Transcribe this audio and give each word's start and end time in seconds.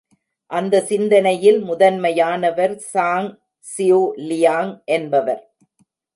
அந்த 0.51 0.75
சிந்தனையில் 0.81 1.59
முதன்மையானவர் 1.63 2.75
song 2.91 3.29
see you 3.65 4.01
Leong 4.29 4.73
என்பவர். 4.85 5.43